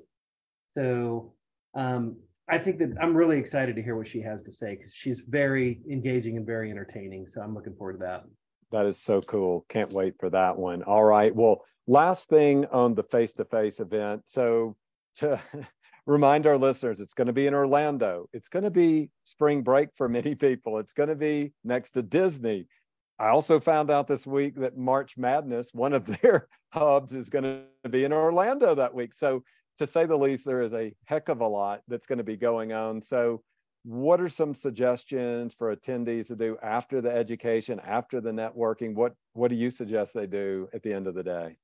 So 0.77 1.33
um, 1.73 2.17
I 2.47 2.59
think 2.59 2.77
that 2.79 2.93
I'm 3.01 3.15
really 3.15 3.39
excited 3.39 3.75
to 3.77 3.81
hear 3.81 3.95
what 3.95 4.07
she 4.07 4.21
has 4.21 4.43
to 4.43 4.51
say 4.51 4.75
because 4.75 4.93
she's 4.93 5.21
very 5.27 5.81
engaging 5.89 6.37
and 6.37 6.45
very 6.45 6.69
entertaining. 6.69 7.27
So 7.27 7.41
I'm 7.41 7.55
looking 7.55 7.75
forward 7.75 7.93
to 7.93 7.99
that. 7.99 8.25
That 8.71 8.85
is 8.85 9.01
so 9.01 9.21
cool. 9.21 9.65
Can't 9.69 9.91
wait 9.91 10.15
for 10.19 10.29
that 10.29 10.55
one. 10.55 10.83
All 10.83 11.03
right. 11.03 11.35
Well, 11.35 11.63
last 11.87 12.29
thing 12.29 12.65
on 12.67 12.93
the 12.93 13.03
face 13.03 13.33
to 13.33 13.45
face 13.45 13.79
event. 13.79 14.21
So 14.27 14.75
to 15.15 15.41
remind 16.05 16.47
our 16.47 16.57
listeners, 16.57 16.99
it's 16.99 17.13
going 17.13 17.27
to 17.27 17.33
be 17.33 17.47
in 17.47 17.53
Orlando. 17.53 18.27
It's 18.33 18.49
going 18.49 18.63
to 18.63 18.71
be 18.71 19.09
spring 19.25 19.61
break 19.61 19.89
for 19.95 20.09
many 20.09 20.35
people. 20.35 20.79
It's 20.79 20.93
going 20.93 21.09
to 21.09 21.15
be 21.15 21.53
next 21.63 21.91
to 21.91 22.01
Disney. 22.01 22.67
I 23.19 23.27
also 23.29 23.59
found 23.59 23.91
out 23.91 24.07
this 24.07 24.25
week 24.25 24.55
that 24.55 24.77
March 24.77 25.15
Madness, 25.17 25.69
one 25.73 25.93
of 25.93 26.05
their 26.21 26.47
hubs, 26.71 27.13
is 27.13 27.29
going 27.29 27.43
to 27.83 27.89
be 27.89 28.03
in 28.03 28.13
Orlando 28.13 28.75
that 28.75 28.93
week. 28.93 29.13
So, 29.13 29.43
to 29.77 29.87
say 29.87 30.05
the 30.05 30.17
least, 30.17 30.45
there 30.45 30.61
is 30.61 30.73
a 30.73 30.93
heck 31.05 31.29
of 31.29 31.41
a 31.41 31.47
lot 31.47 31.81
that's 31.87 32.05
going 32.05 32.17
to 32.17 32.23
be 32.23 32.37
going 32.37 32.73
on. 32.73 33.01
So, 33.01 33.41
what 33.83 34.21
are 34.21 34.29
some 34.29 34.53
suggestions 34.53 35.53
for 35.53 35.75
attendees 35.75 36.27
to 36.27 36.35
do 36.35 36.57
after 36.61 37.01
the 37.01 37.11
education, 37.11 37.79
after 37.79 38.21
the 38.21 38.31
networking? 38.31 38.95
What 38.95 39.13
What 39.33 39.49
do 39.49 39.55
you 39.55 39.69
suggest 39.69 40.13
they 40.13 40.27
do 40.27 40.67
at 40.73 40.81
the 40.81 40.93
end 40.93 41.07
of 41.07 41.13
the 41.13 41.23
day? 41.23 41.57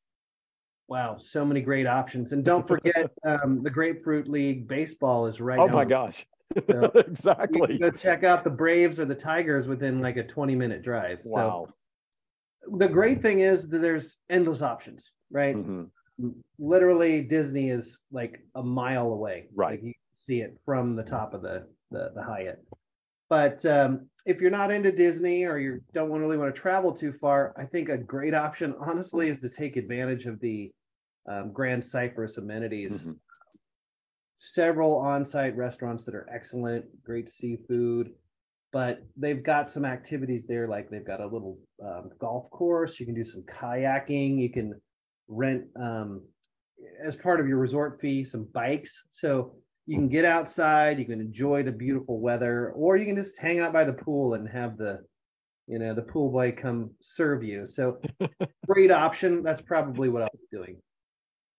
Wow, 0.90 1.18
so 1.20 1.44
many 1.44 1.62
great 1.62 1.86
options, 1.86 2.32
and 2.32 2.46
don't 2.46 2.68
forget 2.68 3.12
um, 3.26 3.62
the 3.62 3.70
Grapefruit 3.70 4.28
League 4.28 4.68
baseball 4.68 5.28
is 5.28 5.42
right. 5.42 5.60
Oh 5.60 5.68
my 5.68 5.84
gosh! 5.84 6.26
So 6.70 6.92
exactly. 6.96 7.78
go 7.78 7.92
check 7.92 8.24
out 8.24 8.44
the 8.44 8.50
Braves 8.50 9.00
or 9.00 9.06
the 9.06 9.16
Tigers 9.16 9.68
within 9.68 10.02
like 10.02 10.18
a 10.18 10.24
20 10.24 10.56
minute 10.56 10.84
drive. 10.84 11.20
Wow. 11.26 11.68
So 11.68 12.78
the 12.78 12.88
great 12.88 13.22
thing 13.22 13.42
is 13.42 13.68
that 13.70 13.80
there's 13.80 14.18
endless 14.30 14.62
options, 14.62 15.12
right? 15.32 15.56
Mm-hmm. 15.56 16.30
Literally, 16.58 17.22
Disney 17.22 17.70
is 17.70 17.98
like 18.12 18.40
a 18.56 18.64
mile 18.64 19.12
away. 19.12 19.48
Right. 19.54 19.72
Like 19.72 19.84
you 19.84 19.94
can 19.94 20.26
see 20.26 20.42
it 20.42 20.58
from 20.66 20.96
the 20.96 21.04
top 21.04 21.34
of 21.34 21.42
the 21.42 21.68
the, 21.92 22.12
the 22.16 22.24
Hyatt. 22.24 22.64
But 23.30 23.66
um, 23.66 24.08
if 24.26 24.40
you're 24.40 24.52
not 24.52 24.72
into 24.72 24.92
Disney 24.92 25.44
or 25.44 25.60
you 25.60 25.82
don't 25.94 26.12
really 26.12 26.38
want 26.38 26.54
to 26.54 26.62
travel 26.62 26.94
too 26.94 27.12
far, 27.12 27.54
I 27.58 27.66
think 27.66 27.90
a 27.90 27.98
great 27.98 28.34
option, 28.34 28.74
honestly, 28.80 29.28
is 29.28 29.42
to 29.42 29.50
take 29.50 29.76
advantage 29.76 30.26
of 30.26 30.40
the 30.40 30.72
um, 31.28 31.52
Grand 31.52 31.84
Cypress 31.84 32.38
amenities. 32.38 33.02
Mm-hmm 33.02 33.12
several 34.38 35.00
on-site 35.00 35.58
restaurants 35.58 36.06
that 36.06 36.16
are 36.16 36.30
excellent, 36.34 36.86
great 37.04 37.30
seafood, 37.30 38.12
but 38.72 39.04
they've 39.18 39.44
got 39.44 39.70
some 39.70 39.84
activities 39.84 40.46
there. 40.48 40.68
Like 40.68 40.90
they've 40.90 41.06
got 41.06 41.22
a 41.22 41.26
little 41.26 41.58
um, 41.84 42.12
golf 42.20 42.50
course. 42.52 43.00
You 43.00 43.06
can 43.06 43.16
do 43.16 43.26
some 43.26 43.44
kayaking. 43.44 44.40
You 44.40 44.52
can 44.52 44.80
rent 45.28 45.66
um, 45.80 46.22
as 47.04 47.16
part 47.16 47.40
of 47.40 47.48
your 47.48 47.58
resort 47.58 48.00
fee 48.00 48.24
some 48.24 48.48
bikes. 48.54 49.04
So 49.10 49.56
you 49.88 49.96
can 49.96 50.10
get 50.10 50.26
outside. 50.26 51.00
You 51.00 51.06
can 51.06 51.20
enjoy 51.20 51.64
the 51.64 51.72
beautiful 51.72 52.20
weather, 52.20 52.72
or 52.76 52.98
you 52.98 53.06
can 53.06 53.16
just 53.16 53.38
hang 53.38 53.60
out 53.60 53.74
by 53.74 53.84
the 53.86 53.94
pool 53.94 54.36
and 54.36 54.48
have 54.48 54.78
the 54.78 55.00
you 55.68 55.80
know 55.80 55.94
the 55.94 56.02
pool 56.02 56.32
boy 56.32 56.52
come 56.52 56.92
serve 57.02 57.44
you. 57.44 57.66
So 57.66 58.00
great 58.68 58.92
option. 58.92 59.44
That's 59.44 59.62
probably 59.62 60.10
what 60.10 60.22
I 60.22 60.30
was 60.32 60.46
doing. 60.52 60.78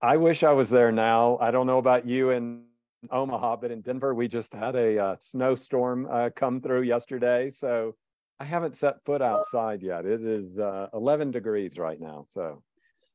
I 0.00 0.16
wish 0.16 0.44
I 0.44 0.52
was 0.52 0.70
there 0.70 0.92
now. 0.92 1.38
I 1.40 1.50
don't 1.50 1.66
know 1.66 1.78
about 1.78 2.06
you 2.06 2.30
in 2.30 2.62
Omaha, 3.10 3.56
but 3.56 3.70
in 3.70 3.80
Denver, 3.80 4.14
we 4.14 4.28
just 4.28 4.52
had 4.52 4.76
a 4.76 5.04
uh, 5.04 5.16
snowstorm 5.20 6.06
uh, 6.10 6.30
come 6.34 6.60
through 6.60 6.82
yesterday. 6.82 7.50
So 7.50 7.96
I 8.38 8.44
haven't 8.44 8.76
set 8.76 9.04
foot 9.04 9.22
outside 9.22 9.82
yet. 9.82 10.06
It 10.06 10.22
is 10.22 10.58
uh, 10.58 10.88
11 10.94 11.32
degrees 11.32 11.78
right 11.78 12.00
now. 12.00 12.26
So 12.30 12.62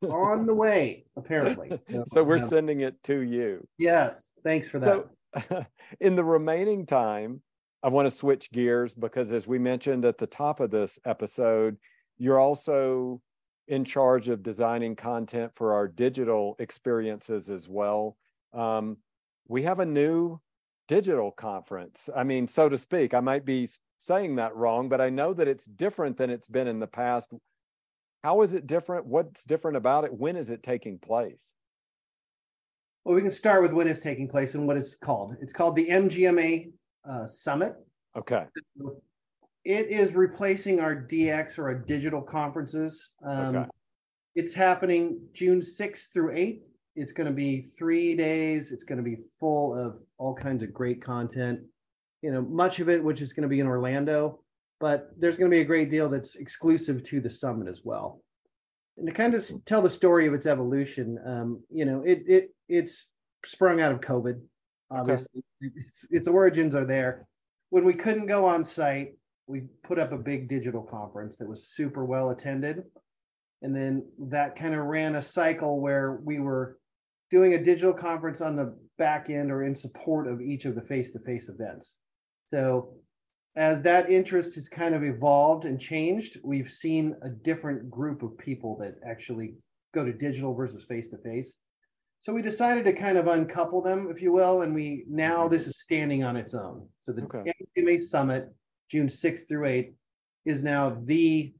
on 0.10 0.46
the 0.46 0.54
way, 0.54 1.06
apparently. 1.16 1.80
so 2.08 2.24
we're 2.24 2.38
sending 2.38 2.82
it 2.82 3.02
to 3.04 3.20
you. 3.20 3.66
Yes. 3.78 4.34
Thanks 4.44 4.68
for 4.68 4.80
that. 4.80 5.06
So 5.50 5.66
in 6.02 6.16
the 6.16 6.24
remaining 6.24 6.86
time, 6.86 7.42
I 7.82 7.90
want 7.90 8.06
to 8.08 8.12
switch 8.12 8.52
gears 8.52 8.94
because, 8.94 9.32
as 9.32 9.46
we 9.46 9.60
mentioned 9.60 10.06
at 10.06 10.18
the 10.18 10.28
top 10.28 10.60
of 10.60 10.72
this 10.72 11.00
episode, 11.06 11.78
you're 12.18 12.40
also 12.40 13.22
in 13.68 13.86
charge 13.86 14.30
of 14.30 14.44
designing 14.44 14.96
content 14.96 15.52
for 15.56 15.74
our 15.74 15.88
digital 15.88 16.56
experiences 16.60 17.50
as 17.50 17.68
well. 17.68 18.18
Um, 18.54 18.98
we 19.48 19.64
have 19.64 19.80
a 19.80 19.86
new 19.86 20.40
digital 20.88 21.32
conference. 21.32 22.10
I 22.16 22.24
mean, 22.24 22.48
so 22.48 22.70
to 22.70 22.78
speak, 22.78 23.14
I 23.14 23.20
might 23.20 23.46
be 23.46 23.70
saying 24.00 24.36
that 24.36 24.56
wrong, 24.56 24.90
but 24.90 25.00
I 25.00 25.10
know 25.10 25.34
that 25.34 25.48
it's 25.48 25.66
different 25.66 26.18
than 26.18 26.30
it's 26.30 26.48
been 26.48 26.68
in 26.68 26.80
the 26.80 26.88
past. 26.88 27.34
How 28.24 28.42
is 28.42 28.54
it 28.54 28.68
different? 28.68 29.06
What's 29.06 29.44
different 29.44 29.78
about 29.78 30.04
it? 30.04 30.14
When 30.14 30.36
is 30.36 30.50
it 30.50 30.64
taking 30.64 31.00
place? 31.00 31.42
Well, 33.04 33.16
we 33.16 33.22
can 33.22 33.32
start 33.32 33.62
with 33.62 33.74
when 33.74 33.88
it's 33.88 34.02
taking 34.02 34.30
place 34.30 34.56
and 34.56 34.66
what 34.68 34.78
it's 34.78 34.96
called. 34.96 35.36
It's 35.42 35.52
called 35.52 35.76
the 35.76 35.88
MGMA 35.88 36.72
uh, 37.10 37.26
Summit. 37.26 37.76
Okay. 38.16 38.46
It 39.66 39.88
is 39.88 40.14
replacing 40.14 40.80
our 40.80 40.96
DX 40.96 41.58
or 41.58 41.70
our 41.70 41.76
digital 41.76 42.22
conferences. 42.22 43.12
Um, 43.26 43.56
okay. 43.56 43.70
It's 44.36 44.54
happening 44.54 45.22
June 45.34 45.62
6th 45.62 46.12
through 46.12 46.34
8th. 46.34 46.66
It's 46.96 47.12
going 47.12 47.28
to 47.28 47.34
be 47.34 47.70
three 47.78 48.16
days. 48.16 48.72
It's 48.72 48.84
going 48.84 48.98
to 48.98 49.04
be 49.04 49.18
full 49.40 49.78
of 49.78 50.00
all 50.18 50.36
kinds 50.36 50.64
of 50.64 50.74
great 50.74 51.02
content. 51.02 51.60
You 52.22 52.32
know, 52.32 52.42
much 52.42 52.80
of 52.80 52.90
it 52.90 53.04
which 53.04 53.22
is 53.22 53.34
going 53.34 53.44
to 53.44 53.50
be 53.50 53.60
in 53.60 53.68
Orlando, 53.68 54.40
but 54.80 55.10
there's 55.18 55.38
going 55.38 55.50
to 55.50 55.56
be 55.56 55.62
a 55.62 55.66
great 55.66 55.90
deal 55.90 56.10
that's 56.10 56.36
exclusive 56.36 57.04
to 57.04 57.22
the 57.22 57.30
summit 57.30 57.68
as 57.68 57.82
well. 57.84 58.22
And 58.98 59.08
to 59.08 59.14
kind 59.14 59.34
of 59.34 59.44
tell 59.66 59.82
the 59.82 59.90
story 59.90 60.28
of 60.28 60.34
its 60.34 60.46
evolution, 60.46 61.18
um, 61.26 61.64
you 61.70 61.86
know, 61.86 62.04
it 62.06 62.24
it 62.28 62.50
it's 62.70 63.08
sprung 63.44 63.82
out 63.82 63.92
of 63.92 64.02
COVID. 64.02 64.40
Obviously, 64.92 65.44
okay. 65.64 65.74
its, 65.88 66.06
its 66.12 66.28
origins 66.28 66.76
are 66.76 66.86
there. 66.86 67.28
When 67.72 67.86
we 67.86 67.94
couldn't 67.94 68.28
go 68.28 68.46
on 68.46 68.64
site, 68.64 69.14
we 69.48 69.64
put 69.84 70.00
up 70.00 70.12
a 70.12 70.18
big 70.18 70.48
digital 70.48 70.82
conference 70.82 71.38
that 71.38 71.48
was 71.48 71.68
super 71.68 72.06
well 72.06 72.30
attended 72.30 72.84
and 73.64 73.76
then 73.76 74.06
that 74.20 74.56
kind 74.56 74.76
of 74.76 74.86
ran 74.86 75.16
a 75.16 75.22
cycle 75.22 75.80
where 75.80 76.20
we 76.24 76.40
were 76.40 76.78
doing 77.32 77.54
a 77.54 77.64
digital 77.64 77.94
conference 77.94 78.42
on 78.42 78.56
the 78.56 78.78
back 78.98 79.30
end 79.30 79.52
or 79.52 79.64
in 79.64 79.74
support 79.74 80.28
of 80.28 80.42
each 80.42 80.66
of 80.66 80.76
the 80.76 80.82
face-to-face 80.82 81.50
events. 81.50 81.96
So 82.48 82.94
as 83.56 83.82
that 83.82 84.12
interest 84.12 84.56
has 84.56 84.68
kind 84.68 84.94
of 84.94 85.04
evolved 85.04 85.66
and 85.66 85.80
changed, 85.80 86.40
we've 86.44 86.70
seen 86.70 87.16
a 87.24 87.30
different 87.30 87.90
group 87.90 88.22
of 88.22 88.38
people 88.38 88.78
that 88.82 88.96
actually 89.10 89.56
go 89.96 90.04
to 90.04 90.12
digital 90.12 90.54
versus 90.54 90.84
face-to-face. 90.84 91.56
So 92.20 92.34
we 92.34 92.42
decided 92.42 92.84
to 92.86 92.94
kind 92.94 93.18
of 93.18 93.28
uncouple 93.28 93.82
them, 93.82 94.10
if 94.12 94.22
you 94.22 94.32
will, 94.32 94.62
and 94.62 94.76
we 94.76 95.06
now 95.10 95.44
mm-hmm. 95.44 95.54
this 95.54 95.68
is 95.68 95.82
standing 95.82 96.24
on 96.24 96.36
its 96.36 96.54
own. 96.54 96.88
So 97.02 97.14
the 97.14 97.24
okay. 97.24 97.98
Summit, 97.98 98.54
June 98.94 99.08
6th 99.08 99.48
through 99.48 99.68
8th, 99.68 99.94
is 100.46 100.62
now 100.62 100.96
the 101.06 101.52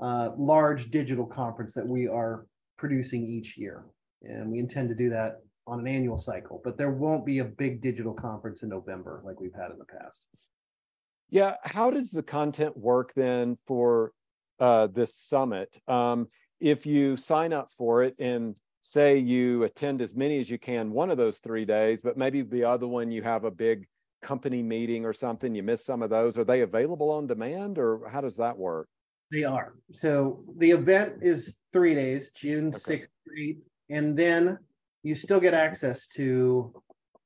uh, 0.00 0.32
large 0.36 0.90
digital 0.90 1.24
conference 1.24 1.72
that 1.72 1.88
we 1.88 2.06
are 2.06 2.46
producing 2.76 3.26
each 3.26 3.56
year 3.56 3.86
and 4.22 4.50
we 4.50 4.58
intend 4.58 4.90
to 4.90 4.94
do 4.94 5.08
that 5.08 5.40
on 5.66 5.80
an 5.80 5.86
annual 5.86 6.18
cycle. 6.18 6.60
But 6.62 6.76
there 6.76 6.90
won't 6.90 7.24
be 7.24 7.38
a 7.38 7.44
big 7.44 7.80
digital 7.80 8.12
conference 8.12 8.62
in 8.62 8.68
November 8.68 9.22
like 9.24 9.40
we've 9.40 9.54
had 9.54 9.70
in 9.70 9.78
the 9.78 9.86
past. 9.86 10.26
Yeah, 11.30 11.54
how 11.62 11.90
does 11.90 12.10
the 12.10 12.22
content 12.22 12.76
work 12.76 13.14
then 13.16 13.56
for 13.66 14.12
uh, 14.60 14.88
this 14.88 15.16
summit? 15.16 15.80
Um, 15.88 16.26
if 16.60 16.84
you 16.84 17.16
sign 17.16 17.54
up 17.54 17.70
for 17.70 18.02
it, 18.02 18.14
and 18.18 18.58
say 18.82 19.16
you 19.16 19.62
attend 19.62 20.02
as 20.02 20.14
many 20.14 20.38
as 20.38 20.50
you 20.50 20.58
can 20.58 20.90
one 20.90 21.10
of 21.10 21.16
those 21.16 21.38
three 21.38 21.64
days, 21.64 22.00
but 22.04 22.18
maybe 22.18 22.42
the 22.42 22.64
other 22.64 22.86
one 22.86 23.10
you 23.10 23.22
have 23.22 23.44
a 23.44 23.50
big 23.50 23.86
company 24.24 24.62
meeting 24.62 25.04
or 25.04 25.12
something, 25.12 25.54
you 25.54 25.62
miss 25.62 25.84
some 25.84 26.02
of 26.02 26.10
those. 26.10 26.36
Are 26.38 26.44
they 26.44 26.62
available 26.62 27.10
on 27.10 27.26
demand 27.26 27.78
or 27.78 28.08
how 28.08 28.20
does 28.20 28.36
that 28.36 28.56
work? 28.56 28.88
They 29.30 29.44
are. 29.44 29.74
So 29.92 30.42
the 30.58 30.70
event 30.70 31.18
is 31.22 31.56
three 31.72 31.94
days, 31.94 32.30
June 32.32 32.68
Okay. 32.68 32.98
6th, 32.98 33.08
8th, 33.38 33.60
and 33.90 34.16
then 34.16 34.58
you 35.02 35.14
still 35.14 35.40
get 35.40 35.54
access 35.54 36.06
to 36.08 36.72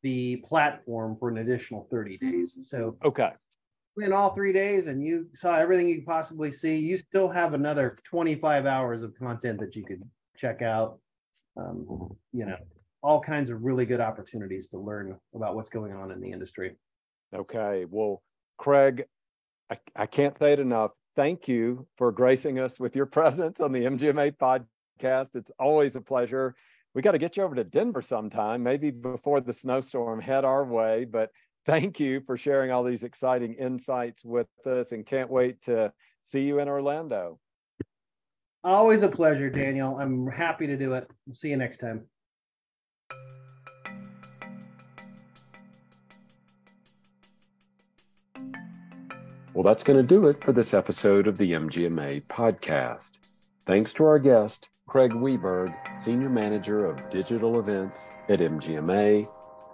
the 0.02 0.36
platform 0.44 1.16
for 1.18 1.28
an 1.28 1.38
additional 1.38 1.86
30 1.90 2.18
days. 2.18 2.58
So 2.62 2.96
Okay. 3.04 3.28
in 3.96 4.12
all 4.12 4.34
three 4.34 4.52
days 4.52 4.86
and 4.86 5.02
you 5.04 5.28
saw 5.34 5.56
everything 5.56 5.88
you 5.88 5.96
could 5.96 6.06
possibly 6.06 6.50
see, 6.50 6.76
you 6.76 6.96
still 6.96 7.28
have 7.28 7.54
another 7.54 7.96
25 8.04 8.66
hours 8.66 9.02
of 9.02 9.14
content 9.16 9.60
that 9.60 9.76
you 9.76 9.84
could 9.84 10.02
check 10.36 10.62
out. 10.62 10.98
Um, 11.56 12.16
you 12.32 12.46
know, 12.46 12.56
all 13.02 13.20
kinds 13.20 13.50
of 13.50 13.62
really 13.62 13.86
good 13.86 14.00
opportunities 14.00 14.68
to 14.68 14.78
learn 14.78 15.16
about 15.34 15.54
what's 15.54 15.70
going 15.70 15.92
on 15.92 16.10
in 16.10 16.20
the 16.20 16.30
industry. 16.30 16.76
Okay. 17.34 17.84
Well, 17.88 18.22
Craig, 18.56 19.04
I, 19.70 19.78
I 19.94 20.06
can't 20.06 20.38
say 20.38 20.52
it 20.52 20.60
enough. 20.60 20.92
Thank 21.14 21.48
you 21.48 21.86
for 21.96 22.12
gracing 22.12 22.58
us 22.58 22.78
with 22.80 22.96
your 22.96 23.06
presence 23.18 23.60
on 23.60 23.72
the 23.72 23.84
MGMA 23.84 24.36
podcast. 24.36 25.36
It's 25.36 25.52
always 25.58 25.96
a 25.96 26.00
pleasure. 26.00 26.54
We 26.94 27.02
got 27.02 27.12
to 27.12 27.18
get 27.18 27.36
you 27.36 27.42
over 27.42 27.54
to 27.54 27.64
Denver 27.64 28.02
sometime, 28.02 28.62
maybe 28.62 28.90
before 28.90 29.40
the 29.40 29.52
snowstorm 29.52 30.20
head 30.20 30.44
our 30.44 30.64
way. 30.64 31.04
But 31.04 31.30
thank 31.66 32.00
you 32.00 32.22
for 32.26 32.36
sharing 32.36 32.70
all 32.70 32.82
these 32.82 33.02
exciting 33.02 33.54
insights 33.54 34.24
with 34.24 34.48
us 34.66 34.92
and 34.92 35.04
can't 35.04 35.30
wait 35.30 35.62
to 35.62 35.92
see 36.22 36.42
you 36.42 36.60
in 36.60 36.68
Orlando. 36.68 37.38
Always 38.64 39.02
a 39.02 39.08
pleasure, 39.08 39.50
Daniel. 39.50 39.98
I'm 39.98 40.26
happy 40.26 40.66
to 40.66 40.76
do 40.76 40.94
it. 40.94 41.08
See 41.32 41.48
you 41.48 41.56
next 41.56 41.78
time. 41.78 42.06
Well, 49.58 49.64
that's 49.64 49.82
going 49.82 49.96
to 49.96 50.06
do 50.06 50.28
it 50.28 50.40
for 50.40 50.52
this 50.52 50.72
episode 50.72 51.26
of 51.26 51.36
the 51.36 51.54
MGMA 51.54 52.22
podcast. 52.28 53.18
Thanks 53.66 53.92
to 53.94 54.04
our 54.04 54.20
guest, 54.20 54.68
Craig 54.86 55.10
Weberg, 55.10 55.74
Senior 55.98 56.30
Manager 56.30 56.86
of 56.86 57.10
Digital 57.10 57.58
Events 57.58 58.08
at 58.28 58.38
MGMA. 58.38 59.28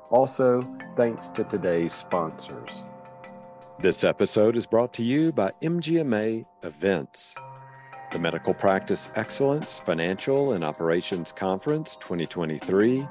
Also, 0.08 0.62
thanks 0.96 1.28
to 1.28 1.44
today's 1.44 1.92
sponsors. 1.92 2.82
This 3.78 4.04
episode 4.04 4.56
is 4.56 4.64
brought 4.64 4.94
to 4.94 5.02
you 5.02 5.32
by 5.32 5.50
MGMA 5.60 6.46
Events. 6.62 7.34
The 8.10 8.18
Medical 8.18 8.54
Practice 8.54 9.10
Excellence 9.16 9.80
Financial 9.80 10.54
and 10.54 10.64
Operations 10.64 11.30
Conference 11.30 11.96
2023 11.96 13.06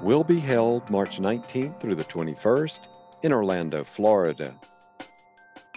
will 0.00 0.22
be 0.22 0.38
held 0.38 0.88
March 0.88 1.18
19th 1.18 1.80
through 1.80 1.96
the 1.96 2.04
21st 2.04 2.78
in 3.24 3.32
Orlando, 3.32 3.82
Florida. 3.82 4.54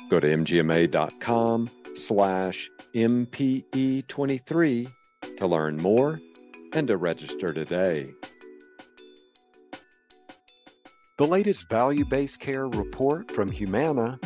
Go 0.10 0.20
to 0.20 0.28
mgma.com 0.28 1.70
slash 1.96 2.70
MPE23 2.94 4.88
to 5.38 5.48
learn 5.48 5.78
more 5.78 6.20
and 6.74 6.88
to 6.88 6.98
register 6.98 7.54
today. 7.54 8.14
The 11.18 11.26
latest 11.26 11.70
value 11.70 12.04
based 12.04 12.42
care 12.42 12.68
report 12.68 13.32
from 13.32 13.50
Humana 13.50 14.20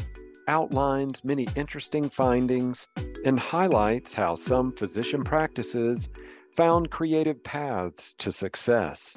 outlines 0.48 1.24
many 1.24 1.48
interesting 1.56 2.10
findings 2.10 2.88
and 3.24 3.40
highlights 3.40 4.14
how 4.14 4.34
some 4.36 4.72
physician 4.72 5.24
practices 5.24 6.10
found 6.56 6.90
creative 6.90 7.44
paths 7.44 8.16
to 8.18 8.32
success. 8.32 9.16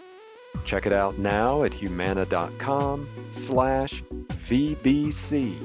Check 0.65 0.85
it 0.85 0.93
out 0.93 1.19
now 1.19 1.63
at 1.63 1.73
humana.com 1.73 3.09
slash 3.33 4.03
VBC. 4.03 5.57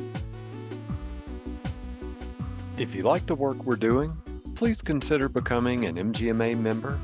If 2.77 2.93
you 2.93 3.01
like 3.01 3.25
the 3.25 3.33
work 3.33 3.63
we're 3.63 3.75
doing, 3.75 4.15
please 4.55 4.81
consider 4.83 5.27
becoming 5.29 5.85
an 5.85 5.95
MGMA 5.95 6.59
member. 6.59 6.99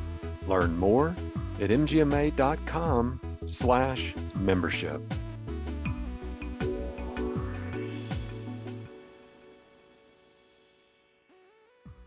Learn 0.48 0.78
more 0.78 1.16
at 1.60 1.72
mgma.com 1.72 3.20
slash 3.48 4.14
membership. 4.36 5.02